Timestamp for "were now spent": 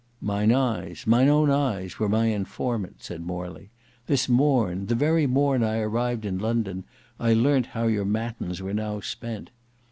8.63-9.51